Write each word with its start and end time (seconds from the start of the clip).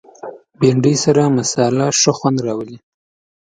بېنډۍ 0.59 0.95
سره 1.05 1.23
مصالحه 1.37 1.87
ښه 1.99 2.11
خوند 2.17 2.37
راولي 2.45 2.77